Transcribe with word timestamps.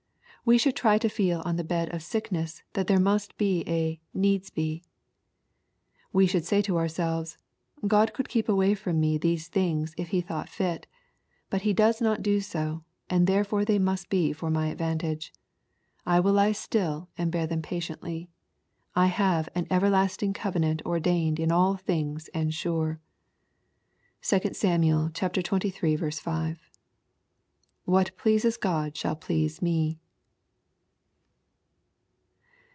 We 0.43 0.57
should 0.57 0.75
try 0.75 0.97
to 0.97 1.07
feel 1.07 1.41
on 1.45 1.57
the 1.57 1.63
bed 1.63 1.93
of 1.93 2.01
sickness 2.01 2.63
that 2.73 2.87
there 2.87 2.97
uinst 2.97 3.37
be 3.37 3.63
a 3.69 4.01
^^eeds 4.17 4.51
be," 4.51 4.83
We 6.11 6.25
should 6.25 6.45
say 6.45 6.63
to 6.63 6.79
ourselves, 6.79 7.37
''God 7.83 8.11
could 8.13 8.27
keep 8.27 8.49
away 8.49 8.73
from 8.73 8.99
me 8.99 9.19
these 9.19 9.47
things 9.47 9.93
if 9.99 10.07
He 10.07 10.19
thought 10.19 10.49
fit. 10.49 10.87
But 11.51 11.61
He 11.61 11.73
does 11.73 12.01
not 12.01 12.23
do 12.23 12.41
so, 12.41 12.83
and 13.07 13.27
therefore 13.27 13.63
they 13.63 13.77
must 13.77 14.09
be 14.09 14.33
for 14.33 14.49
my 14.49 14.69
advantage. 14.69 15.31
I 16.07 16.19
will 16.19 16.33
lie 16.33 16.53
still, 16.53 17.07
and 17.19 17.31
bear 17.31 17.45
them 17.45 17.61
patiently. 17.61 18.27
I 18.95 19.05
have' 19.05 19.47
an 19.55 19.67
everlasting 19.69 20.33
cove 20.33 20.55
nant 20.55 20.81
ordered 20.83 21.07
in 21.39 21.51
all 21.51 21.75
things 21.77 22.29
and 22.33 22.51
sure/ 22.51 22.99
(2 24.23 24.55
Sam. 24.55 24.81
xxiiL 24.81 26.13
5.) 26.19 26.69
What 27.85 28.17
pleases 28.17 28.57
Grod 28.57 28.95
shall 28.95 29.15
please 29.15 29.61
me.'' 29.61 29.99